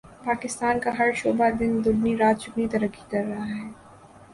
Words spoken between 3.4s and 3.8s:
ہے